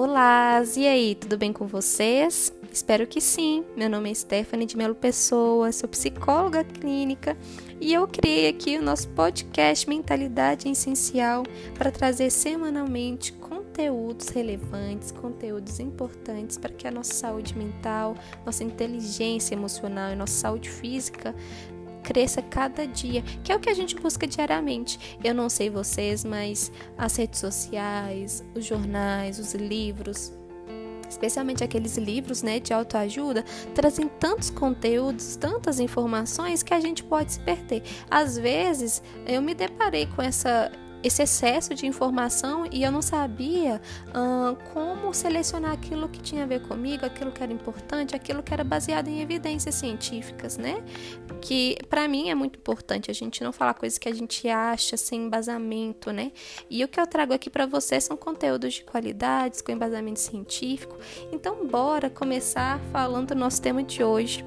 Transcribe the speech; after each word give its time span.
Olá, 0.00 0.62
e 0.76 0.86
aí, 0.86 1.16
tudo 1.16 1.36
bem 1.36 1.52
com 1.52 1.66
vocês? 1.66 2.52
Espero 2.72 3.04
que 3.04 3.20
sim. 3.20 3.64
Meu 3.76 3.90
nome 3.90 4.08
é 4.08 4.14
Stephanie 4.14 4.64
de 4.64 4.76
Melo 4.76 4.94
Pessoa, 4.94 5.72
sou 5.72 5.88
psicóloga 5.88 6.62
clínica 6.62 7.36
e 7.80 7.94
eu 7.94 8.06
criei 8.06 8.48
aqui 8.48 8.78
o 8.78 8.82
nosso 8.82 9.08
podcast 9.08 9.88
Mentalidade 9.88 10.68
Essencial 10.68 11.42
para 11.76 11.90
trazer 11.90 12.30
semanalmente 12.30 13.32
conteúdos 13.32 14.28
relevantes, 14.28 15.10
conteúdos 15.10 15.80
importantes 15.80 16.56
para 16.56 16.72
que 16.72 16.86
a 16.86 16.92
nossa 16.92 17.14
saúde 17.14 17.58
mental, 17.58 18.14
nossa 18.46 18.62
inteligência 18.62 19.56
emocional 19.56 20.12
e 20.12 20.14
nossa 20.14 20.34
saúde 20.34 20.70
física 20.70 21.34
cresça 22.08 22.40
cada 22.40 22.86
dia, 22.86 23.20
que 23.44 23.52
é 23.52 23.56
o 23.56 23.60
que 23.60 23.68
a 23.68 23.74
gente 23.74 23.94
busca 23.94 24.26
diariamente. 24.26 25.18
Eu 25.22 25.34
não 25.34 25.50
sei 25.50 25.68
vocês, 25.68 26.24
mas 26.24 26.72
as 26.96 27.14
redes 27.16 27.38
sociais, 27.38 28.42
os 28.54 28.64
jornais, 28.64 29.38
os 29.38 29.52
livros, 29.52 30.32
especialmente 31.06 31.62
aqueles 31.62 31.98
livros 31.98 32.42
né, 32.42 32.60
de 32.60 32.72
autoajuda, 32.72 33.44
trazem 33.74 34.08
tantos 34.08 34.48
conteúdos, 34.48 35.36
tantas 35.36 35.78
informações 35.80 36.62
que 36.62 36.72
a 36.72 36.80
gente 36.80 37.04
pode 37.04 37.34
se 37.34 37.40
perder. 37.40 37.82
Às 38.10 38.38
vezes 38.38 39.02
eu 39.26 39.42
me 39.42 39.54
deparei 39.54 40.06
com 40.06 40.22
essa 40.22 40.72
esse 41.02 41.22
excesso 41.22 41.74
de 41.74 41.86
informação 41.86 42.66
e 42.70 42.82
eu 42.82 42.90
não 42.90 43.02
sabia 43.02 43.80
como 44.72 45.12
selecionar 45.14 45.72
aquilo 45.72 46.08
que 46.08 46.20
tinha 46.20 46.44
a 46.44 46.46
ver 46.46 46.62
comigo, 46.62 47.06
aquilo 47.06 47.30
que 47.30 47.42
era 47.42 47.52
importante, 47.52 48.16
aquilo 48.16 48.42
que 48.42 48.52
era 48.52 48.64
baseado 48.64 49.08
em 49.08 49.20
evidências 49.20 49.74
científicas, 49.74 50.58
né? 50.58 50.82
Que 51.40 51.76
para 51.88 52.08
mim 52.08 52.30
é 52.30 52.34
muito 52.34 52.58
importante 52.58 53.10
a 53.10 53.14
gente 53.14 53.42
não 53.44 53.52
falar 53.52 53.74
coisas 53.74 53.98
que 53.98 54.08
a 54.08 54.14
gente 54.14 54.48
acha 54.48 54.96
sem 54.96 55.26
embasamento, 55.26 56.10
né? 56.10 56.32
E 56.68 56.82
o 56.84 56.88
que 56.88 57.00
eu 57.00 57.06
trago 57.06 57.32
aqui 57.32 57.48
para 57.48 57.66
vocês 57.66 58.04
são 58.04 58.16
conteúdos 58.16 58.74
de 58.74 58.84
qualidade, 58.84 59.62
com 59.62 59.72
embasamento 59.72 60.20
científico. 60.20 60.96
Então, 61.32 61.66
bora 61.66 62.10
começar 62.10 62.80
falando 62.92 63.28
do 63.28 63.34
nosso 63.34 63.62
tema 63.62 63.82
de 63.82 64.02
hoje. 64.02 64.44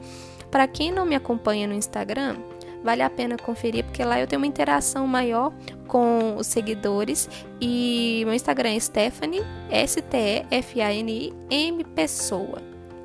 Para 0.50 0.68
quem 0.68 0.92
não 0.92 1.06
me 1.06 1.16
acompanha 1.16 1.66
no 1.66 1.74
Instagram, 1.74 2.36
vale 2.84 3.02
a 3.02 3.10
pena 3.10 3.38
conferir, 3.38 3.84
porque 3.86 4.04
lá 4.04 4.20
eu 4.20 4.28
tenho 4.28 4.42
uma 4.42 4.48
interação 4.48 5.08
maior 5.08 5.54
com 5.88 6.36
os 6.38 6.48
seguidores. 6.48 7.30
E 7.60 8.24
meu 8.26 8.34
Instagram 8.34 8.70
é 8.70 8.80
Stephanie, 8.80 9.42
S-T-E-F-A-N-I, 9.70 11.34
M 11.50 11.84
Pessoa. 11.84 12.62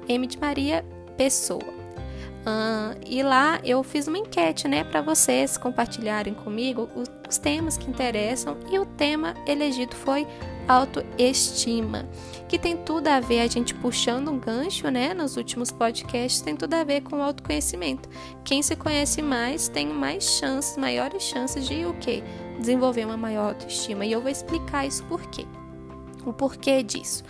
M 0.08 0.26
de 0.26 0.38
Maria 0.38 0.84
Pessoa. 1.16 1.75
Uh, 2.46 2.96
e 3.04 3.24
lá 3.24 3.58
eu 3.64 3.82
fiz 3.82 4.06
uma 4.06 4.18
enquete, 4.18 4.68
né, 4.68 4.84
para 4.84 5.02
vocês 5.02 5.58
compartilharem 5.58 6.32
comigo 6.32 6.88
os, 6.94 7.10
os 7.28 7.38
temas 7.38 7.76
que 7.76 7.90
interessam 7.90 8.56
e 8.70 8.78
o 8.78 8.86
tema 8.86 9.34
elegido 9.48 9.96
foi 9.96 10.24
autoestima, 10.68 12.08
que 12.48 12.56
tem 12.56 12.76
tudo 12.76 13.08
a 13.08 13.18
ver, 13.18 13.40
a 13.40 13.48
gente 13.48 13.74
puxando 13.74 14.30
um 14.30 14.38
gancho, 14.38 14.88
né, 14.90 15.12
nos 15.12 15.36
últimos 15.36 15.72
podcasts, 15.72 16.40
tem 16.40 16.54
tudo 16.54 16.74
a 16.74 16.84
ver 16.84 17.02
com 17.02 17.20
autoconhecimento. 17.20 18.08
Quem 18.44 18.62
se 18.62 18.76
conhece 18.76 19.22
mais 19.22 19.68
tem 19.68 19.88
mais 19.88 20.22
chances, 20.38 20.76
maiores 20.76 21.24
chances 21.24 21.66
de 21.66 21.84
o 21.84 21.94
quê? 21.94 22.22
Desenvolver 22.60 23.04
uma 23.04 23.16
maior 23.16 23.48
autoestima. 23.48 24.06
E 24.06 24.12
eu 24.12 24.20
vou 24.20 24.30
explicar 24.30 24.86
isso 24.86 25.04
por 25.04 25.20
quê. 25.30 25.44
O 26.26 26.32
porquê 26.32 26.82
disso. 26.82 27.24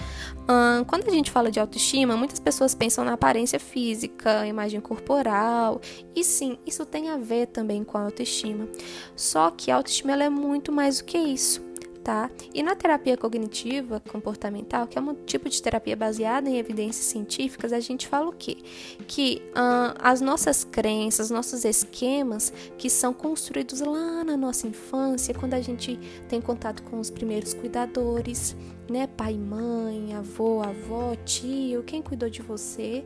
Hum, 0.49 0.83
quando 0.85 1.07
a 1.07 1.11
gente 1.11 1.31
fala 1.31 1.51
de 1.51 1.61
autoestima, 1.61 2.17
muitas 2.17 2.41
pessoas 2.41 2.75
pensam 2.75 3.05
na 3.05 3.13
aparência 3.13 3.61
física, 3.61 4.47
imagem 4.47 4.81
corporal, 4.81 5.81
e 6.15 6.25
sim, 6.25 6.59
isso 6.67 6.87
tem 6.87 7.11
a 7.11 7.17
ver 7.17 7.49
também 7.49 7.85
com 7.85 7.99
a 7.99 8.03
autoestima. 8.03 8.67
Só 9.15 9.51
que 9.51 9.71
a 9.71 9.77
autoestima 9.77 10.13
é 10.13 10.31
muito 10.31 10.73
mais 10.73 10.99
do 10.99 11.05
que 11.05 11.19
isso 11.19 11.67
tá? 12.07 12.31
E 12.55 12.63
na 12.63 12.77
terapia 12.77 13.17
cognitiva 13.17 14.01
comportamental, 14.09 14.87
que 14.87 14.97
é 14.97 15.03
um 15.03 15.13
tipo 15.13 15.49
de 15.49 15.61
terapia 15.61 15.97
baseada 15.97 16.49
em 16.49 16.57
evidências 16.57 17.05
científicas, 17.07 17.73
a 17.73 17.81
gente 17.81 18.07
fala 18.07 18.29
o 18.29 18.33
quê? 18.33 18.59
Que 19.09 19.43
as 19.99 20.21
nossas 20.21 20.63
crenças, 20.63 21.31
nossos 21.31 21.65
esquemas 21.65 22.53
que 22.79 22.89
são 22.89 23.13
construídos 23.13 23.81
lá 23.81 24.23
na 24.23 24.37
nossa 24.37 24.69
infância, 24.69 25.35
quando 25.35 25.55
a 25.55 25.61
gente 25.61 25.99
tem 26.29 26.41
contato 26.41 26.85
com 26.85 27.01
os 27.01 27.11
primeiros 27.11 27.53
cuidadores, 27.53 28.55
né? 28.89 29.07
Pai, 29.07 29.35
mãe, 29.35 30.15
avô, 30.15 30.63
avó, 30.63 31.15
tio, 31.25 31.83
quem 31.83 32.03
cuidou 32.03 32.29
de 32.29 32.43
você. 32.43 33.05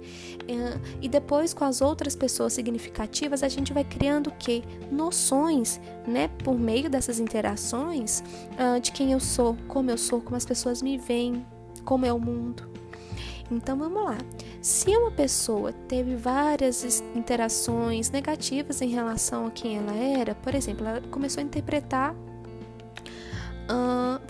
É, 0.48 0.78
e 1.00 1.08
depois 1.08 1.54
com 1.54 1.64
as 1.64 1.80
outras 1.80 2.14
pessoas 2.14 2.52
significativas, 2.52 3.42
a 3.42 3.48
gente 3.48 3.72
vai 3.72 3.84
criando 3.84 4.28
o 4.28 4.32
quê? 4.38 4.62
Noções, 4.90 5.80
né? 6.06 6.28
Por 6.44 6.58
meio 6.58 6.88
dessas 6.90 7.18
interações 7.18 8.22
uh, 8.52 8.80
de 8.80 8.92
quem 8.92 9.12
eu 9.12 9.20
sou, 9.20 9.56
como 9.68 9.90
eu 9.90 9.98
sou, 9.98 10.20
como 10.20 10.36
as 10.36 10.44
pessoas 10.44 10.82
me 10.82 10.98
veem, 10.98 11.44
como 11.84 12.06
é 12.06 12.12
o 12.12 12.18
mundo. 12.18 12.68
Então 13.50 13.76
vamos 13.76 14.04
lá. 14.04 14.18
Se 14.62 14.96
uma 14.96 15.10
pessoa 15.10 15.72
teve 15.72 16.14
várias 16.14 17.02
interações 17.16 18.10
negativas 18.10 18.80
em 18.80 18.88
relação 18.88 19.46
a 19.46 19.50
quem 19.50 19.78
ela 19.78 19.94
era, 19.94 20.34
por 20.34 20.54
exemplo, 20.54 20.86
ela 20.86 21.00
começou 21.10 21.40
a 21.40 21.44
interpretar 21.44 22.14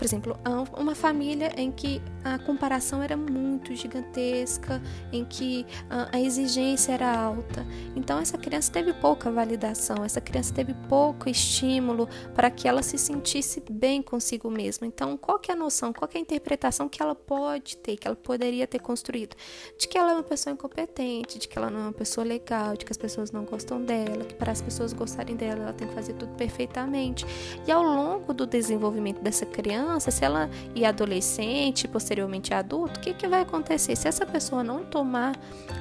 por 0.01 0.05
exemplo, 0.05 0.35
uma 0.75 0.95
família 0.95 1.51
em 1.55 1.71
que 1.71 2.01
a 2.23 2.39
comparação 2.39 3.03
era 3.03 3.15
muito 3.15 3.75
gigantesca, 3.75 4.81
em 5.13 5.23
que 5.23 5.63
a 6.11 6.19
exigência 6.19 6.93
era 6.93 7.15
alta. 7.15 7.63
Então, 7.95 8.17
essa 8.17 8.35
criança 8.35 8.71
teve 8.71 8.93
pouca 8.93 9.29
validação, 9.29 10.03
essa 10.03 10.19
criança 10.19 10.51
teve 10.55 10.73
pouco 10.89 11.29
estímulo 11.29 12.09
para 12.33 12.49
que 12.49 12.67
ela 12.67 12.81
se 12.81 12.97
sentisse 12.97 13.61
bem 13.69 14.01
consigo 14.01 14.49
mesma. 14.49 14.87
Então, 14.87 15.15
qual 15.15 15.37
que 15.37 15.51
é 15.51 15.53
a 15.53 15.57
noção, 15.57 15.93
qual 15.93 16.07
que 16.07 16.17
é 16.17 16.19
a 16.19 16.23
interpretação 16.23 16.89
que 16.89 16.99
ela 16.99 17.13
pode 17.13 17.77
ter, 17.77 17.95
que 17.95 18.07
ela 18.07 18.15
poderia 18.15 18.65
ter 18.65 18.79
construído? 18.79 19.35
De 19.77 19.87
que 19.87 19.99
ela 19.99 20.13
é 20.13 20.15
uma 20.15 20.23
pessoa 20.23 20.51
incompetente, 20.51 21.37
de 21.37 21.47
que 21.47 21.55
ela 21.55 21.69
não 21.69 21.79
é 21.79 21.83
uma 21.83 21.93
pessoa 21.93 22.25
legal, 22.25 22.75
de 22.75 22.85
que 22.85 22.91
as 22.91 22.97
pessoas 22.97 23.31
não 23.31 23.45
gostam 23.45 23.79
dela, 23.79 24.25
que 24.25 24.33
para 24.33 24.51
as 24.51 24.63
pessoas 24.63 24.93
gostarem 24.93 25.35
dela, 25.35 25.61
ela 25.61 25.73
tem 25.73 25.87
que 25.87 25.93
fazer 25.93 26.13
tudo 26.13 26.33
perfeitamente. 26.33 27.23
E 27.67 27.71
ao 27.71 27.83
longo 27.83 28.33
do 28.33 28.47
desenvolvimento 28.47 29.21
dessa 29.21 29.45
criança, 29.45 29.90
se 29.99 30.23
ela 30.23 30.49
e 30.73 30.85
adolescente, 30.85 31.87
posteriormente 31.87 32.53
adulto, 32.53 32.99
o 32.99 33.03
que, 33.03 33.13
que 33.13 33.27
vai 33.27 33.41
acontecer? 33.41 33.95
Se 33.95 34.07
essa 34.07 34.25
pessoa 34.25 34.63
não 34.63 34.83
tomar 34.85 35.35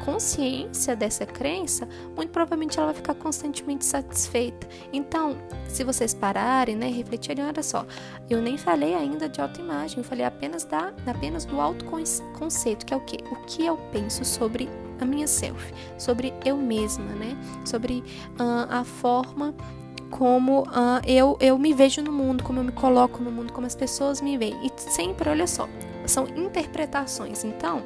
consciência 0.04 0.96
dessa 0.96 1.26
crença, 1.26 1.88
muito 2.16 2.30
provavelmente 2.30 2.78
ela 2.78 2.86
vai 2.86 2.96
ficar 2.96 3.14
constantemente 3.14 3.84
satisfeita. 3.84 4.66
Então, 4.92 5.36
se 5.68 5.84
vocês 5.84 6.14
pararem, 6.14 6.76
né, 6.76 6.88
refletirem, 6.88 7.44
olha 7.44 7.62
só, 7.62 7.86
eu 8.28 8.40
nem 8.40 8.56
falei 8.56 8.94
ainda 8.94 9.28
de 9.28 9.40
autoimagem, 9.40 9.98
eu 9.98 10.04
falei 10.04 10.24
apenas 10.24 10.64
da 10.64 10.92
apenas 11.06 11.44
do 11.44 11.60
autoconceito, 11.60 12.86
que 12.86 12.94
é 12.94 12.96
o 12.96 13.00
que? 13.00 13.18
O 13.30 13.36
que 13.46 13.64
eu 13.64 13.76
penso 13.92 14.24
sobre 14.24 14.68
a 15.00 15.04
minha 15.04 15.26
self, 15.26 15.72
sobre 15.98 16.32
eu 16.44 16.56
mesma, 16.56 17.04
né? 17.04 17.36
Sobre 17.64 18.04
uh, 18.38 18.66
a 18.68 18.84
forma 18.84 19.54
como 20.10 20.62
uh, 20.62 21.00
eu, 21.06 21.36
eu 21.40 21.58
me 21.58 21.72
vejo 21.72 22.02
no 22.02 22.12
mundo, 22.12 22.42
como 22.44 22.60
eu 22.60 22.64
me 22.64 22.72
coloco 22.72 23.22
no 23.22 23.30
mundo, 23.30 23.52
como 23.52 23.66
as 23.66 23.74
pessoas 23.74 24.20
me 24.20 24.36
veem. 24.36 24.66
E 24.66 24.70
sempre, 24.76 25.28
olha 25.28 25.46
só, 25.46 25.68
são 26.06 26.26
interpretações. 26.28 27.44
Então, 27.44 27.82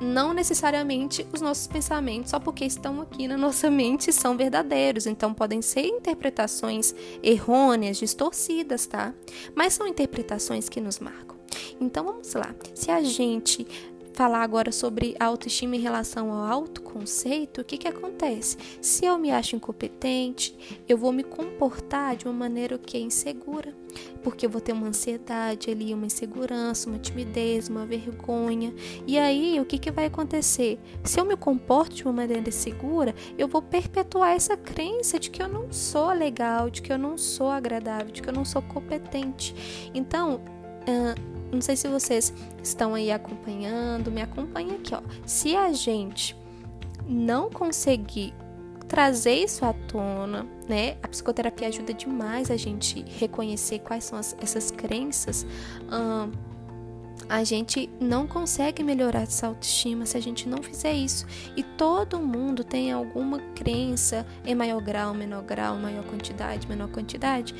não 0.00 0.32
necessariamente 0.32 1.26
os 1.32 1.40
nossos 1.40 1.66
pensamentos, 1.66 2.30
só 2.30 2.38
porque 2.38 2.64
estão 2.64 3.00
aqui 3.00 3.26
na 3.28 3.36
nossa 3.36 3.70
mente, 3.70 4.12
são 4.12 4.36
verdadeiros. 4.36 5.06
Então, 5.06 5.32
podem 5.32 5.62
ser 5.62 5.86
interpretações 5.86 6.94
errôneas, 7.22 7.98
distorcidas, 7.98 8.86
tá? 8.86 9.14
Mas 9.54 9.74
são 9.74 9.86
interpretações 9.86 10.68
que 10.68 10.80
nos 10.80 10.98
marcam. 10.98 11.36
Então, 11.80 12.04
vamos 12.04 12.32
lá. 12.34 12.54
Se 12.74 12.90
a 12.90 13.02
gente 13.02 13.66
falar 14.16 14.42
agora 14.42 14.72
sobre 14.72 15.14
autoestima 15.20 15.76
em 15.76 15.80
relação 15.80 16.32
ao 16.32 16.50
autoconceito, 16.50 17.60
o 17.60 17.64
que, 17.64 17.76
que 17.76 17.86
acontece? 17.86 18.56
Se 18.80 19.04
eu 19.04 19.18
me 19.18 19.30
acho 19.30 19.54
incompetente, 19.54 20.56
eu 20.88 20.96
vou 20.96 21.12
me 21.12 21.22
comportar 21.22 22.16
de 22.16 22.24
uma 22.24 22.32
maneira 22.32 22.78
que 22.78 22.96
é 22.96 23.00
insegura, 23.00 23.76
porque 24.22 24.46
eu 24.46 24.50
vou 24.50 24.60
ter 24.62 24.72
uma 24.72 24.86
ansiedade 24.86 25.70
ali, 25.70 25.92
uma 25.92 26.06
insegurança, 26.06 26.88
uma 26.88 26.98
timidez, 26.98 27.68
uma 27.68 27.84
vergonha. 27.84 28.74
E 29.06 29.18
aí, 29.18 29.60
o 29.60 29.66
que, 29.66 29.78
que 29.78 29.90
vai 29.90 30.06
acontecer? 30.06 30.80
Se 31.04 31.20
eu 31.20 31.24
me 31.26 31.36
comporto 31.36 31.94
de 31.94 32.04
uma 32.04 32.14
maneira 32.14 32.50
segura, 32.50 33.14
eu 33.36 33.46
vou 33.46 33.60
perpetuar 33.60 34.30
essa 34.30 34.56
crença 34.56 35.18
de 35.18 35.28
que 35.28 35.42
eu 35.42 35.48
não 35.48 35.70
sou 35.70 36.10
legal, 36.14 36.70
de 36.70 36.80
que 36.80 36.90
eu 36.90 36.98
não 36.98 37.18
sou 37.18 37.50
agradável, 37.50 38.10
de 38.10 38.22
que 38.22 38.28
eu 38.30 38.34
não 38.34 38.46
sou 38.46 38.62
competente. 38.62 39.54
Então, 39.94 40.40
uh, 40.88 41.35
não 41.52 41.60
sei 41.60 41.76
se 41.76 41.88
vocês 41.88 42.32
estão 42.62 42.94
aí 42.94 43.10
acompanhando, 43.10 44.10
me 44.10 44.22
acompanha 44.22 44.74
aqui, 44.74 44.94
ó. 44.94 45.00
Se 45.24 45.56
a 45.56 45.72
gente 45.72 46.36
não 47.06 47.50
conseguir 47.50 48.34
trazer 48.88 49.34
isso 49.34 49.64
à 49.64 49.72
tona, 49.72 50.46
né? 50.68 50.96
A 51.02 51.08
psicoterapia 51.08 51.68
ajuda 51.68 51.92
demais 51.92 52.50
a 52.50 52.56
gente 52.56 53.04
reconhecer 53.18 53.80
quais 53.80 54.04
são 54.04 54.18
as, 54.18 54.36
essas 54.40 54.70
crenças. 54.70 55.46
Hum, 55.90 56.30
a 57.28 57.42
gente 57.42 57.90
não 58.00 58.26
consegue 58.26 58.84
melhorar 58.84 59.22
essa 59.22 59.48
autoestima 59.48 60.06
se 60.06 60.16
a 60.16 60.20
gente 60.20 60.48
não 60.48 60.62
fizer 60.62 60.92
isso. 60.92 61.26
E 61.56 61.62
todo 61.62 62.20
mundo 62.20 62.62
tem 62.62 62.92
alguma 62.92 63.40
crença 63.54 64.24
em 64.44 64.54
maior 64.54 64.80
grau, 64.80 65.12
menor 65.12 65.42
grau, 65.42 65.76
maior 65.76 66.04
quantidade, 66.04 66.68
menor 66.68 66.88
quantidade, 66.88 67.54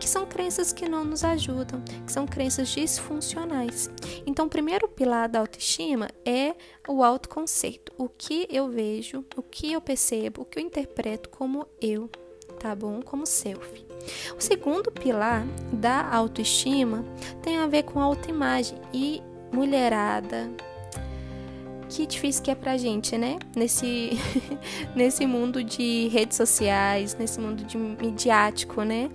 que 0.00 0.08
são 0.08 0.24
crenças 0.24 0.72
que 0.72 0.88
não 0.88 1.04
nos 1.04 1.22
ajudam, 1.22 1.82
que 2.06 2.10
são 2.10 2.26
crenças 2.26 2.68
disfuncionais. 2.70 3.90
Então, 4.26 4.46
o 4.46 4.50
primeiro 4.50 4.88
pilar 4.88 5.28
da 5.28 5.40
autoestima 5.40 6.08
é 6.24 6.54
o 6.88 7.04
autoconceito, 7.04 7.92
o 7.98 8.08
que 8.08 8.48
eu 8.50 8.68
vejo, 8.68 9.24
o 9.36 9.42
que 9.42 9.72
eu 9.72 9.80
percebo, 9.80 10.42
o 10.42 10.44
que 10.44 10.58
eu 10.58 10.62
interpreto 10.62 11.28
como 11.28 11.66
eu, 11.80 12.10
tá 12.58 12.74
bom? 12.74 13.02
Como 13.02 13.26
self. 13.26 13.84
O 14.36 14.40
segundo 14.40 14.90
pilar 14.90 15.46
da 15.70 16.08
autoestima 16.10 17.04
tem 17.42 17.58
a 17.58 17.66
ver 17.66 17.82
com 17.82 18.00
autoimagem 18.00 18.78
e 18.94 19.22
mulherada. 19.52 20.50
Que 21.90 22.06
difícil 22.06 22.44
que 22.44 22.50
é 22.52 22.54
pra 22.54 22.76
gente, 22.78 23.18
né? 23.18 23.38
Nesse, 23.54 24.10
nesse 24.94 25.26
mundo 25.26 25.62
de 25.62 26.08
redes 26.08 26.36
sociais, 26.36 27.16
nesse 27.18 27.40
mundo 27.40 27.64
de 27.64 27.76
midiático, 27.76 28.82
né? 28.82 29.10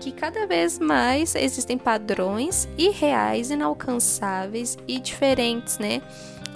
Que 0.00 0.12
cada 0.12 0.46
vez 0.46 0.78
mais 0.78 1.34
existem 1.34 1.76
padrões 1.76 2.68
irreais, 2.78 3.50
inalcançáveis 3.50 4.76
e 4.86 5.00
diferentes, 5.00 5.78
né? 5.78 6.00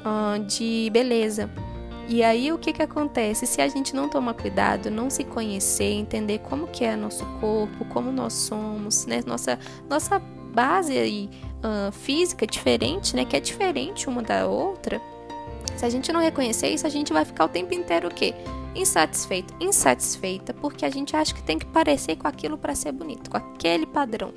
Uh, 0.04 0.44
de 0.44 0.88
beleza. 0.92 1.50
E 2.08 2.22
aí 2.22 2.52
o 2.52 2.58
que 2.58 2.72
que 2.72 2.82
acontece? 2.82 3.46
Se 3.46 3.60
a 3.60 3.68
gente 3.68 3.94
não 3.94 4.08
tomar 4.08 4.34
cuidado, 4.34 4.90
não 4.90 5.08
se 5.08 5.24
conhecer, 5.24 5.92
entender 5.92 6.38
como 6.40 6.66
que 6.66 6.84
é 6.84 6.96
nosso 6.96 7.24
corpo, 7.40 7.84
como 7.86 8.12
nós 8.12 8.32
somos, 8.32 9.06
né? 9.06 9.20
Nossa 9.26 9.58
nossa 9.88 10.18
base 10.18 10.96
aí, 10.98 11.30
uh, 11.58 11.90
física 11.90 12.46
diferente, 12.46 13.16
né? 13.16 13.24
Que 13.24 13.36
é 13.36 13.40
diferente 13.40 14.08
uma 14.08 14.22
da 14.22 14.46
outra. 14.46 15.00
Se 15.76 15.86
a 15.86 15.90
gente 15.90 16.12
não 16.12 16.20
reconhecer 16.20 16.68
isso, 16.68 16.86
a 16.86 16.90
gente 16.90 17.12
vai 17.12 17.24
ficar 17.24 17.46
o 17.46 17.48
tempo 17.48 17.74
inteiro 17.74 18.08
o 18.08 18.14
quê? 18.14 18.34
Insatisfeito, 18.74 19.54
insatisfeita, 19.60 20.54
porque 20.54 20.84
a 20.84 20.90
gente 20.90 21.14
acha 21.14 21.34
que 21.34 21.42
tem 21.42 21.58
que 21.58 21.66
parecer 21.66 22.16
com 22.16 22.26
aquilo 22.26 22.56
para 22.56 22.74
ser 22.74 22.92
bonito, 22.92 23.30
com 23.30 23.36
aquele 23.36 23.86
padrão. 23.86 24.32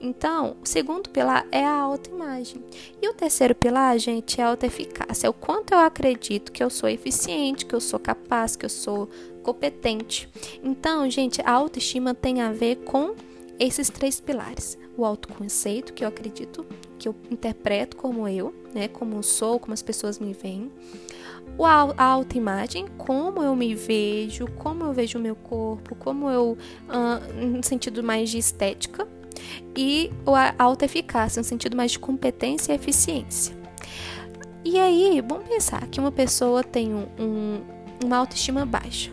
Então, 0.00 0.56
o 0.62 0.66
segundo 0.66 1.08
pilar 1.08 1.46
é 1.50 1.64
a 1.64 1.80
autoimagem. 1.80 2.62
E 3.00 3.08
o 3.08 3.14
terceiro 3.14 3.54
pilar, 3.54 3.98
gente, 3.98 4.40
é 4.40 4.44
a 4.44 4.48
autoeficácia. 4.48 5.26
É 5.26 5.30
o 5.30 5.32
quanto 5.32 5.72
eu 5.72 5.78
acredito 5.78 6.52
que 6.52 6.62
eu 6.62 6.68
sou 6.68 6.88
eficiente, 6.88 7.64
que 7.64 7.74
eu 7.74 7.80
sou 7.80 7.98
capaz, 7.98 8.54
que 8.54 8.66
eu 8.66 8.70
sou 8.70 9.08
competente. 9.42 10.28
Então, 10.62 11.08
gente, 11.08 11.40
a 11.42 11.50
autoestima 11.50 12.14
tem 12.14 12.42
a 12.42 12.52
ver 12.52 12.76
com 12.84 13.14
esses 13.58 13.88
três 13.88 14.20
pilares: 14.20 14.76
o 14.96 15.04
autoconceito, 15.04 15.92
que 15.92 16.04
eu 16.04 16.08
acredito, 16.08 16.66
que 16.98 17.08
eu 17.08 17.14
interpreto 17.30 17.96
como 17.96 18.28
eu, 18.28 18.54
né, 18.74 18.88
como 18.88 19.16
eu 19.16 19.22
sou, 19.22 19.58
como 19.58 19.72
as 19.72 19.82
pessoas 19.82 20.18
me 20.18 20.32
veem. 20.32 20.70
A 21.58 22.04
autoimagem, 22.04 22.86
como 22.98 23.42
eu 23.42 23.54
me 23.54 23.74
vejo, 23.74 24.46
como 24.58 24.84
eu 24.84 24.92
vejo 24.92 25.18
o 25.18 25.20
meu 25.20 25.36
corpo, 25.36 25.94
como 25.94 26.28
eu, 26.28 26.58
uh, 26.88 27.42
no 27.42 27.62
sentido 27.62 28.02
mais 28.02 28.28
de 28.30 28.38
estética, 28.38 29.06
e 29.76 30.10
a 30.26 30.62
autoeficácia, 30.62 31.40
no 31.40 31.44
sentido 31.44 31.76
mais 31.76 31.92
de 31.92 31.98
competência 31.98 32.72
e 32.72 32.76
eficiência. 32.76 33.56
E 34.64 34.78
aí, 34.78 35.22
vamos 35.26 35.46
pensar 35.48 35.86
que 35.88 36.00
uma 36.00 36.10
pessoa 36.10 36.64
tem 36.64 36.94
um, 36.94 37.06
um, 37.18 37.60
uma 38.04 38.16
autoestima 38.16 38.64
baixa. 38.64 39.12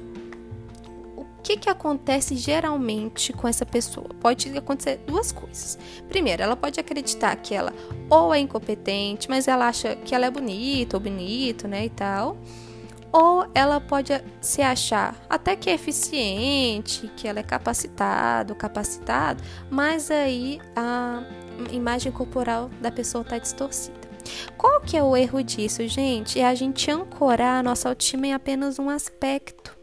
Que, 1.44 1.58
que 1.58 1.70
acontece 1.70 2.36
geralmente 2.36 3.34
com 3.34 3.48
essa 3.48 3.66
pessoa? 3.66 4.08
Pode 4.20 4.56
acontecer 4.58 4.98
duas 5.08 5.32
coisas. 5.32 5.78
Primeiro, 6.08 6.44
ela 6.44 6.56
pode 6.56 6.80
acreditar 6.80 7.36
que 7.38 7.56
ela 7.56 7.74
ou 8.10 8.34
é 8.34 8.40
incompetente, 8.40 9.30
mas 9.30 9.48
ela 9.48 9.68
acha 9.68 9.96
que 9.96 10.14
ela 10.14 10.26
é 10.26 10.32
bonita 10.32 10.98
ou 10.98 11.02
bonito, 11.02 11.68
né, 11.68 11.86
e 11.86 11.90
tal 11.90 12.38
ou 13.12 13.46
ela 13.54 13.80
pode 13.82 14.14
se 14.40 14.62
achar 14.62 15.16
até 15.30 15.56
que 15.56 15.70
é 15.70 15.74
eficiente, 15.74 17.12
que 17.16 17.28
ela 17.28 17.40
é 17.40 17.44
capacitado, 17.44 18.56
capacitado, 18.56 19.44
mas 19.70 20.10
aí 20.10 20.62
a 20.76 21.24
imagem 21.72 22.12
corporal 22.12 22.70
da 22.80 22.92
pessoa 22.92 23.22
está 23.24 23.38
distorcida. 23.38 24.00
Qual 24.58 24.80
que 24.82 24.96
é 24.96 25.04
o 25.04 25.18
erro 25.18 25.44
disso, 25.44 25.86
gente? 25.88 26.40
É 26.40 26.46
a 26.46 26.56
gente 26.56 26.90
ancorar 26.90 27.60
a 27.60 27.64
nossa 27.64 27.90
autoestima 27.90 28.28
em 28.28 28.34
apenas 28.34 28.80
um 28.80 28.90
aspecto. 28.90 29.81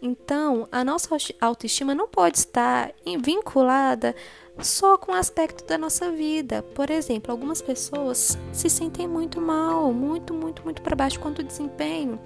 Então, 0.00 0.68
a 0.70 0.84
nossa 0.84 1.08
autoestima 1.40 1.94
não 1.94 2.08
pode 2.08 2.38
estar 2.38 2.92
vinculada 3.20 4.14
só 4.60 4.96
com 4.96 5.12
o 5.12 5.14
aspecto 5.14 5.64
da 5.66 5.76
nossa 5.76 6.10
vida. 6.10 6.62
Por 6.62 6.90
exemplo, 6.90 7.32
algumas 7.32 7.60
pessoas 7.60 8.38
se 8.52 8.68
sentem 8.68 9.08
muito 9.08 9.40
mal, 9.40 9.92
muito, 9.92 10.32
muito, 10.34 10.62
muito 10.62 10.82
para 10.82 10.96
baixo 10.96 11.20
quando 11.20 11.40
o 11.40 11.44
desempenho 11.44 12.18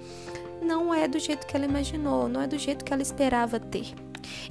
não 0.61 0.93
é 0.93 1.07
do 1.07 1.19
jeito 1.19 1.45
que 1.45 1.55
ela 1.55 1.65
imaginou, 1.65 2.27
não 2.27 2.41
é 2.41 2.47
do 2.47 2.57
jeito 2.57 2.85
que 2.85 2.93
ela 2.93 3.01
esperava 3.01 3.59
ter. 3.59 3.93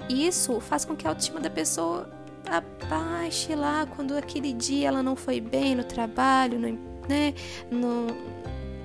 Isso 0.09 0.61
faz 0.61 0.85
com 0.85 0.95
que 0.95 1.07
a 1.07 1.11
autoestima 1.11 1.41
da 1.41 1.51
pessoa 1.51 2.11
abaixe 2.47 3.55
lá 3.55 3.87
quando 3.87 4.17
aquele 4.17 4.53
dia 4.53 4.89
ela 4.89 5.03
não 5.03 5.17
foi 5.17 5.41
bem 5.41 5.75
no 5.75 5.85
trabalho, 5.85 6.59
no, 6.59 6.69
né, 7.09 7.35
no, 7.71 8.07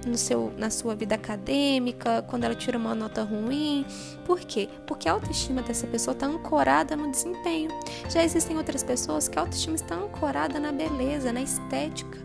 no 0.07 0.17
seu, 0.17 0.51
na 0.57 0.69
sua 0.69 0.95
vida 0.95 1.15
acadêmica, 1.15 2.23
quando 2.23 2.43
ela 2.43 2.55
tira 2.55 2.77
uma 2.77 2.95
nota 2.95 3.23
ruim. 3.23 3.85
Por 4.25 4.39
quê? 4.39 4.69
Porque 4.85 5.07
a 5.07 5.13
autoestima 5.13 5.61
dessa 5.61 5.87
pessoa 5.87 6.13
está 6.13 6.25
ancorada 6.25 6.95
no 6.95 7.11
desempenho. 7.11 7.69
Já 8.09 8.23
existem 8.23 8.57
outras 8.57 8.83
pessoas 8.83 9.27
que 9.27 9.37
a 9.37 9.41
autoestima 9.41 9.75
está 9.75 9.95
ancorada 9.95 10.59
na 10.59 10.71
beleza, 10.71 11.31
na 11.31 11.41
estética. 11.41 12.17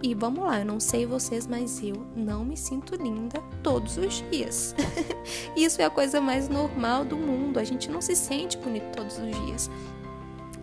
E 0.00 0.14
vamos 0.14 0.44
lá, 0.44 0.60
eu 0.60 0.64
não 0.64 0.78
sei 0.78 1.04
vocês, 1.06 1.46
mas 1.46 1.82
eu 1.82 2.06
não 2.14 2.44
me 2.44 2.56
sinto 2.56 2.94
linda 2.94 3.42
todos 3.64 3.96
os 3.96 4.22
dias. 4.30 4.74
Isso 5.56 5.82
é 5.82 5.84
a 5.84 5.90
coisa 5.90 6.20
mais 6.20 6.48
normal 6.48 7.04
do 7.04 7.16
mundo. 7.16 7.58
A 7.58 7.64
gente 7.64 7.90
não 7.90 8.00
se 8.00 8.14
sente 8.14 8.56
bonito 8.58 8.94
todos 8.94 9.18
os 9.18 9.44
dias. 9.44 9.68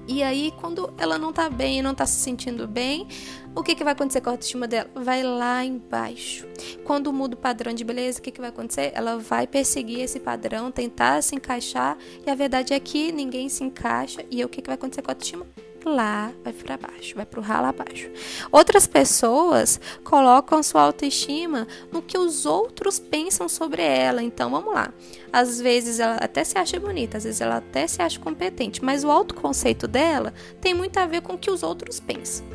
E 0.07 0.21
aí, 0.21 0.53
quando 0.59 0.93
ela 0.97 1.17
não 1.17 1.33
tá 1.33 1.49
bem, 1.49 1.81
não 1.81 1.95
tá 1.95 2.05
se 2.05 2.19
sentindo 2.19 2.67
bem, 2.67 3.07
o 3.55 3.63
que, 3.63 3.73
que 3.73 3.83
vai 3.83 3.93
acontecer 3.93 4.21
com 4.21 4.29
a 4.29 4.33
autoestima 4.33 4.67
dela? 4.67 4.89
Vai 4.93 5.23
lá 5.23 5.63
embaixo. 5.65 6.47
Quando 6.83 7.11
muda 7.11 7.35
o 7.35 7.37
padrão 7.37 7.73
de 7.73 7.83
beleza, 7.83 8.19
o 8.19 8.21
que, 8.21 8.31
que 8.31 8.39
vai 8.39 8.49
acontecer? 8.49 8.91
Ela 8.93 9.17
vai 9.17 9.47
perseguir 9.47 10.01
esse 10.01 10.19
padrão, 10.19 10.71
tentar 10.71 11.23
se 11.23 11.35
encaixar, 11.35 11.97
e 12.25 12.29
a 12.29 12.35
verdade 12.35 12.73
é 12.73 12.79
que 12.79 13.11
ninguém 13.11 13.49
se 13.49 13.63
encaixa. 13.63 14.23
E 14.29 14.43
o 14.43 14.49
que, 14.49 14.61
que 14.61 14.67
vai 14.67 14.75
acontecer 14.75 15.01
com 15.01 15.09
a 15.09 15.13
autoestima? 15.13 15.47
Lá, 15.93 16.31
vai 16.43 16.51
para 16.51 16.77
baixo, 16.77 17.15
vai 17.15 17.25
para 17.25 17.39
o 17.39 17.43
ralo 17.43 17.67
abaixo. 17.67 18.09
Outras 18.51 18.87
pessoas 18.87 19.79
colocam 20.03 20.63
sua 20.63 20.81
autoestima 20.81 21.67
no 21.91 22.01
que 22.01 22.17
os 22.17 22.45
outros 22.45 22.99
pensam 22.99 23.47
sobre 23.47 23.81
ela. 23.81 24.23
Então, 24.23 24.49
vamos 24.49 24.73
lá. 24.73 24.93
Às 25.31 25.59
vezes 25.59 25.99
ela 25.99 26.15
até 26.15 26.43
se 26.43 26.57
acha 26.57 26.79
bonita, 26.79 27.17
às 27.17 27.23
vezes 27.23 27.41
ela 27.41 27.57
até 27.57 27.87
se 27.87 28.01
acha 28.01 28.19
competente, 28.19 28.83
mas 28.83 29.03
o 29.03 29.11
autoconceito 29.11 29.87
dela 29.87 30.33
tem 30.61 30.73
muito 30.73 30.97
a 30.97 31.05
ver 31.05 31.21
com 31.21 31.33
o 31.33 31.37
que 31.37 31.51
os 31.51 31.61
outros 31.61 31.99
pensam. 31.99 32.45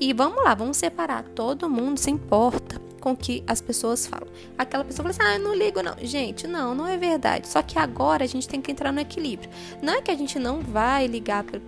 E 0.00 0.12
vamos 0.12 0.42
lá, 0.42 0.54
vamos 0.54 0.76
separar. 0.76 1.24
Todo 1.34 1.70
mundo 1.70 1.98
se 1.98 2.10
importa 2.10 2.85
com 3.06 3.12
o 3.12 3.16
que 3.16 3.44
as 3.46 3.60
pessoas 3.60 4.04
falam. 4.04 4.26
Aquela 4.58 4.84
pessoa 4.84 5.08
fala 5.08 5.10
assim: 5.10 5.36
ah, 5.36 5.38
eu 5.38 5.44
não 5.44 5.54
ligo, 5.54 5.80
não. 5.80 5.94
Gente, 6.02 6.48
não, 6.48 6.74
não 6.74 6.88
é 6.88 6.96
verdade. 6.96 7.46
Só 7.46 7.62
que 7.62 7.78
agora 7.78 8.24
a 8.24 8.26
gente 8.26 8.48
tem 8.48 8.60
que 8.60 8.72
entrar 8.72 8.90
no 8.90 8.98
equilíbrio. 8.98 9.48
Não 9.80 9.94
é 9.94 10.02
que 10.02 10.10
a 10.10 10.16
gente 10.16 10.40
não 10.40 10.60
vai 10.60 11.06
ligar 11.06 11.44
para, 11.44 11.60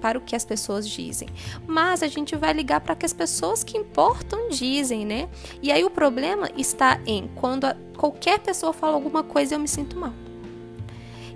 para 0.00 0.18
o 0.18 0.20
que 0.20 0.34
as 0.34 0.44
pessoas 0.44 0.88
dizem, 0.88 1.28
mas 1.64 2.02
a 2.02 2.08
gente 2.08 2.34
vai 2.34 2.52
ligar 2.52 2.80
para 2.80 2.94
o 2.94 2.96
que 2.96 3.06
as 3.06 3.12
pessoas 3.12 3.62
que 3.62 3.78
importam 3.78 4.48
dizem, 4.48 5.06
né? 5.06 5.28
E 5.62 5.70
aí 5.70 5.84
o 5.84 5.90
problema 5.90 6.50
está 6.56 7.00
em 7.06 7.30
quando 7.36 7.66
a, 7.66 7.76
qualquer 7.96 8.40
pessoa 8.40 8.72
fala 8.72 8.94
alguma 8.94 9.22
coisa 9.22 9.54
eu 9.54 9.60
me 9.60 9.68
sinto 9.68 9.96
mal. 9.96 10.12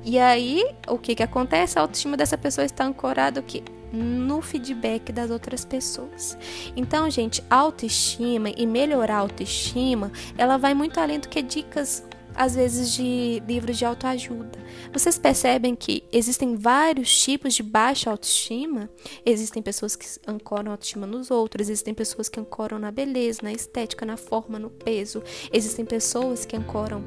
E 0.05 0.19
aí, 0.19 0.67
o 0.89 0.99
que 0.99 1.15
que 1.15 1.23
acontece? 1.23 1.79
A 1.79 1.83
autoestima 1.83 2.17
dessa 2.17 2.37
pessoa 2.37 2.65
está 2.65 2.85
ancorada 2.85 3.39
o 3.39 3.43
quê? 3.43 3.63
No 3.95 4.43
feedback 4.43 5.13
das 5.13 5.31
outras 5.31 5.65
pessoas. 5.65 6.37
Então, 6.77 7.09
gente, 7.09 7.43
autoestima 7.49 8.51
e 8.51 8.67
melhorar 8.67 9.17
a 9.17 9.21
autoestima, 9.21 10.11
ela 10.37 10.57
vai 10.57 10.75
muito 10.75 10.99
além 10.99 11.21
do 11.21 11.29
que 11.29 11.41
dicas 11.41 12.05
às 12.35 12.57
vezes 12.57 12.93
de 12.93 13.43
livros 13.47 13.79
de 13.79 13.85
autoajuda. 13.85 14.59
Vocês 14.93 15.19
percebem 15.19 15.75
que 15.75 16.03
existem 16.13 16.57
vários 16.57 17.17
tipos 17.17 17.55
de 17.55 17.63
baixa 17.63 18.11
autoestima? 18.11 18.91
Existem 19.25 19.63
pessoas 19.63 19.95
que 19.95 20.07
ancoram 20.27 20.71
a 20.71 20.75
autoestima 20.75 21.07
nos 21.07 21.31
outros, 21.31 21.69
existem 21.69 21.95
pessoas 21.95 22.29
que 22.29 22.41
ancoram 22.41 22.79
na 22.79 22.91
beleza, 22.91 23.41
na 23.43 23.53
estética, 23.53 24.05
na 24.05 24.17
forma, 24.17 24.59
no 24.59 24.71
peso. 24.71 25.23
Existem 25.53 25.85
pessoas 25.85 26.45
que 26.45 26.57
ancoram 26.57 27.05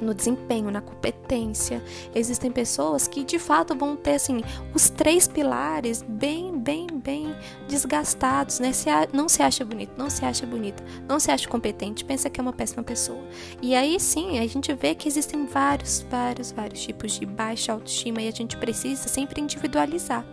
no 0.00 0.14
desempenho, 0.14 0.70
na 0.70 0.80
competência. 0.80 1.82
Existem 2.14 2.50
pessoas 2.50 3.06
que 3.06 3.24
de 3.24 3.38
fato 3.38 3.74
vão 3.74 3.96
ter 3.96 4.14
assim 4.14 4.42
os 4.74 4.88
três 4.90 5.26
pilares 5.26 6.02
bem 6.02 6.55
bem, 6.66 6.88
bem 6.88 7.32
desgastados, 7.68 8.58
né? 8.58 8.72
Se 8.72 8.90
a, 8.90 9.06
não 9.12 9.28
se 9.28 9.40
acha 9.40 9.64
bonito, 9.64 9.92
não 9.96 10.10
se 10.10 10.24
acha 10.24 10.44
bonita, 10.44 10.82
não 11.08 11.20
se 11.20 11.30
acha 11.30 11.48
competente, 11.48 12.04
pensa 12.04 12.28
que 12.28 12.40
é 12.40 12.42
uma 12.42 12.52
péssima 12.52 12.82
pessoa. 12.82 13.22
E 13.62 13.76
aí 13.76 14.00
sim, 14.00 14.40
a 14.40 14.46
gente 14.48 14.74
vê 14.74 14.92
que 14.92 15.06
existem 15.06 15.46
vários, 15.46 16.04
vários, 16.10 16.50
vários 16.50 16.82
tipos 16.82 17.12
de 17.12 17.24
baixa 17.24 17.72
autoestima 17.72 18.20
e 18.20 18.26
a 18.26 18.32
gente 18.32 18.56
precisa 18.56 19.08
sempre 19.08 19.40
individualizar. 19.40 20.26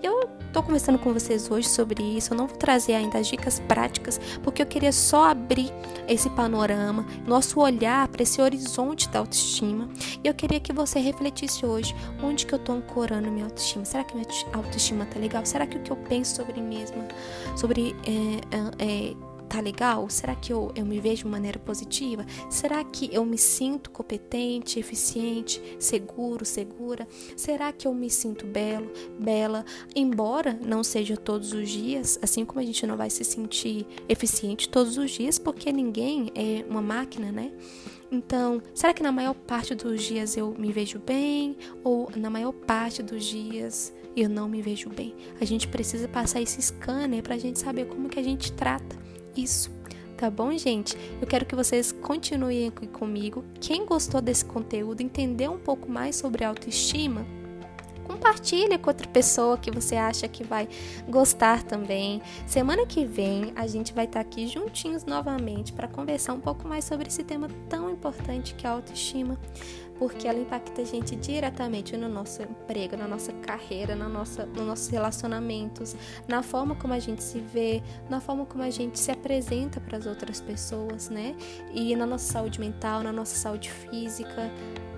Eu 0.00 0.30
tô 0.52 0.62
conversando 0.62 0.98
com 0.98 1.12
vocês 1.12 1.50
hoje 1.50 1.68
sobre 1.68 2.02
isso, 2.02 2.32
eu 2.32 2.36
não 2.36 2.46
vou 2.46 2.56
trazer 2.56 2.94
ainda 2.94 3.18
as 3.18 3.26
dicas 3.26 3.58
práticas, 3.60 4.20
porque 4.44 4.62
eu 4.62 4.66
queria 4.66 4.92
só 4.92 5.30
abrir 5.30 5.72
esse 6.06 6.30
panorama, 6.30 7.04
nosso 7.26 7.58
olhar 7.60 8.06
para 8.08 8.22
esse 8.22 8.40
horizonte 8.40 9.08
da 9.08 9.18
autoestima. 9.18 9.88
E 10.22 10.28
eu 10.28 10.34
queria 10.34 10.60
que 10.60 10.72
você 10.72 11.00
refletisse 11.00 11.66
hoje 11.66 11.94
onde 12.22 12.46
que 12.46 12.52
eu 12.52 12.58
tô 12.58 12.72
ancorando 12.72 13.30
minha 13.30 13.44
autoestima. 13.44 13.84
Será 13.84 14.04
que 14.04 14.14
minha 14.14 14.26
autoestima 14.52 15.06
tá 15.06 15.18
legal? 15.18 15.44
Será 15.44 15.66
que 15.66 15.79
o 15.80 15.82
que 15.82 15.90
eu 15.90 15.96
penso 15.96 16.36
sobre 16.36 16.60
mim 16.60 16.78
mesma, 16.78 17.06
sobre 17.56 17.96
é, 18.06 18.84
é, 18.84 19.14
tá 19.50 19.60
legal? 19.60 20.08
Será 20.08 20.36
que 20.36 20.52
eu, 20.52 20.72
eu 20.76 20.86
me 20.86 21.00
vejo 21.00 21.24
de 21.24 21.28
maneira 21.28 21.58
positiva? 21.58 22.24
Será 22.48 22.84
que 22.84 23.10
eu 23.12 23.26
me 23.26 23.36
sinto 23.36 23.90
competente, 23.90 24.78
eficiente, 24.78 25.60
seguro, 25.78 26.44
segura? 26.44 27.06
Será 27.36 27.72
que 27.72 27.86
eu 27.86 27.92
me 27.92 28.08
sinto 28.08 28.46
belo, 28.46 28.90
bela? 29.18 29.64
Embora 29.94 30.56
não 30.64 30.84
seja 30.84 31.16
todos 31.16 31.52
os 31.52 31.68
dias, 31.68 32.16
assim 32.22 32.44
como 32.44 32.60
a 32.60 32.62
gente 32.62 32.86
não 32.86 32.96
vai 32.96 33.10
se 33.10 33.24
sentir 33.24 33.84
eficiente 34.08 34.68
todos 34.68 34.96
os 34.96 35.10
dias, 35.10 35.36
porque 35.36 35.72
ninguém 35.72 36.30
é 36.36 36.64
uma 36.70 36.80
máquina, 36.80 37.32
né? 37.32 37.52
Então, 38.12 38.62
será 38.72 38.92
que 38.92 39.02
na 39.02 39.12
maior 39.12 39.34
parte 39.34 39.74
dos 39.74 40.02
dias 40.02 40.36
eu 40.36 40.54
me 40.56 40.72
vejo 40.72 40.98
bem 40.98 41.56
ou 41.82 42.08
na 42.16 42.30
maior 42.30 42.52
parte 42.52 43.02
dos 43.02 43.24
dias 43.24 43.92
eu 44.16 44.28
não 44.28 44.48
me 44.48 44.60
vejo 44.60 44.88
bem? 44.88 45.14
A 45.40 45.44
gente 45.44 45.68
precisa 45.68 46.08
passar 46.08 46.40
esse 46.40 46.60
scanner 46.60 47.22
para 47.22 47.34
a 47.34 47.38
gente 47.38 47.58
saber 47.58 47.86
como 47.86 48.08
que 48.08 48.18
a 48.18 48.22
gente 48.22 48.52
trata 48.52 48.96
isso. 49.36 49.70
Tá 50.16 50.30
bom, 50.30 50.52
gente? 50.56 50.96
Eu 51.20 51.26
quero 51.26 51.46
que 51.46 51.54
vocês 51.54 51.92
continuem 51.92 52.68
aqui 52.68 52.86
comigo. 52.86 53.42
Quem 53.58 53.86
gostou 53.86 54.20
desse 54.20 54.44
conteúdo, 54.44 55.00
entendeu 55.00 55.52
um 55.52 55.58
pouco 55.58 55.90
mais 55.90 56.16
sobre 56.16 56.44
autoestima, 56.44 57.24
compartilhe 58.10 58.76
com 58.76 58.90
outra 58.90 59.08
pessoa 59.08 59.56
que 59.56 59.70
você 59.70 59.96
acha 59.96 60.28
que 60.28 60.44
vai 60.44 60.68
gostar 61.08 61.62
também. 61.62 62.20
Semana 62.46 62.84
que 62.84 63.06
vem 63.06 63.52
a 63.56 63.66
gente 63.66 63.94
vai 63.94 64.04
estar 64.04 64.20
aqui 64.20 64.46
juntinhos 64.46 65.04
novamente 65.04 65.72
para 65.72 65.88
conversar 65.88 66.34
um 66.34 66.40
pouco 66.40 66.68
mais 66.68 66.84
sobre 66.84 67.08
esse 67.08 67.24
tema 67.24 67.48
tão 67.68 67.88
importante 67.88 68.54
que 68.54 68.66
é 68.66 68.68
a 68.68 68.72
autoestima, 68.72 69.38
porque 70.00 70.26
ela 70.26 70.38
impacta 70.38 70.80
a 70.80 70.84
gente 70.84 71.14
diretamente 71.14 71.94
no 71.94 72.08
nosso 72.08 72.42
emprego, 72.42 72.96
na 72.96 73.06
nossa 73.06 73.34
carreira, 73.34 73.94
na 73.94 74.08
nossa, 74.08 74.46
nos 74.46 74.66
nossos 74.66 74.88
relacionamentos, 74.88 75.94
na 76.26 76.42
forma 76.42 76.74
como 76.74 76.94
a 76.94 76.98
gente 76.98 77.22
se 77.22 77.38
vê, 77.38 77.82
na 78.08 78.18
forma 78.18 78.46
como 78.46 78.64
a 78.64 78.70
gente 78.70 78.98
se 78.98 79.10
apresenta 79.10 79.78
para 79.78 79.98
as 79.98 80.06
outras 80.06 80.40
pessoas, 80.40 81.10
né? 81.10 81.36
E 81.74 81.94
na 81.94 82.06
nossa 82.06 82.32
saúde 82.32 82.58
mental, 82.58 83.02
na 83.02 83.12
nossa 83.12 83.36
saúde 83.36 83.70
física. 83.70 84.50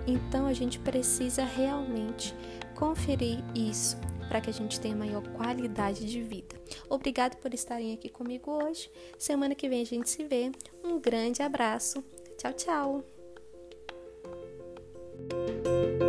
Então 0.07 0.47
a 0.47 0.53
gente 0.53 0.79
precisa 0.79 1.43
realmente 1.43 2.33
conferir 2.73 3.43
isso 3.53 3.97
para 4.29 4.39
que 4.39 4.49
a 4.49 4.53
gente 4.53 4.79
tenha 4.79 4.95
maior 4.95 5.21
qualidade 5.33 6.05
de 6.05 6.23
vida. 6.23 6.55
Obrigado 6.89 7.35
por 7.41 7.53
estarem 7.53 7.91
aqui 7.91 8.07
comigo 8.07 8.51
hoje. 8.51 8.89
Semana 9.19 9.53
que 9.53 9.67
vem 9.67 9.81
a 9.81 9.85
gente 9.85 10.09
se 10.09 10.23
vê. 10.23 10.49
Um 10.81 10.97
grande 10.97 11.41
abraço. 11.41 12.01
Tchau, 12.37 12.53
tchau. 12.53 13.12
Thank 15.33 15.65
you. 15.65 16.02